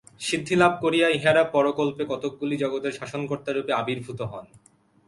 [0.21, 4.45] সিদ্ধিলাভ করিয়া ইঁহারা পরকল্পে কতকগুলি জগতের শাসনকর্তারূপে আবির্ভূত হন।